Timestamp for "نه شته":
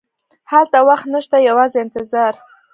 1.13-1.37